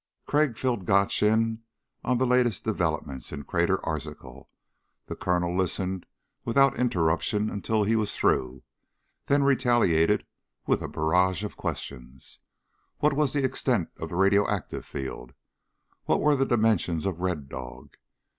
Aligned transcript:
Crag 0.25 0.57
filled 0.57 0.85
Gotch 0.87 1.21
in 1.21 1.61
on 2.03 2.17
the 2.17 2.25
latest 2.25 2.63
developments 2.65 3.31
in 3.31 3.43
Crater 3.43 3.77
Arzachel. 3.87 4.47
The 5.05 5.15
Colonel 5.15 5.55
listened 5.55 6.07
without 6.43 6.75
interruption 6.79 7.51
until 7.51 7.83
he 7.83 7.95
was 7.95 8.17
through, 8.17 8.63
then 9.27 9.43
retaliated 9.43 10.25
with 10.65 10.81
a 10.81 10.87
barrage 10.87 11.43
of 11.43 11.55
questions. 11.55 12.39
What 12.97 13.13
was 13.13 13.33
the 13.33 13.43
extent 13.45 13.89
of 13.97 14.09
the 14.09 14.15
radioactive 14.15 14.85
field? 14.87 15.33
What 16.05 16.19
were 16.19 16.35
the 16.35 16.47
dimensions 16.47 17.05
of 17.05 17.19
Red 17.19 17.47
Dog? 17.47 17.95